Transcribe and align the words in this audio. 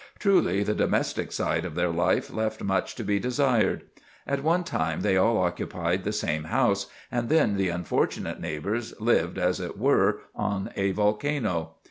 Truly 0.17 0.63
the 0.63 0.73
domestic 0.73 1.31
side 1.31 1.63
of 1.63 1.75
their 1.75 1.91
life 1.91 2.33
left 2.33 2.63
much 2.63 2.95
to 2.95 3.03
be 3.03 3.19
desired. 3.19 3.83
At 4.25 4.41
one 4.41 4.63
time 4.63 5.01
they 5.01 5.15
all 5.15 5.37
occupied 5.37 6.05
the 6.05 6.11
same 6.11 6.45
house, 6.45 6.87
and 7.11 7.29
then 7.29 7.55
the 7.55 7.69
unfortunate 7.69 8.41
neighbors 8.41 8.99
lived, 8.99 9.37
as 9.37 9.59
it 9.59 9.77
were, 9.77 10.21
on 10.33 10.71
a 10.75 10.89
volcano. 10.89 11.75